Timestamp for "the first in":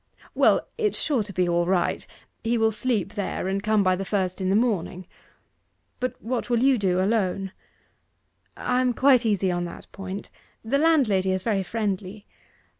3.95-4.49